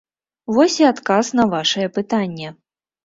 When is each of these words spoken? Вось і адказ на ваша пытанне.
Вось 0.57 0.77
і 0.83 0.87
адказ 0.93 1.29
на 1.41 1.45
ваша 1.53 1.93
пытанне. 1.99 2.49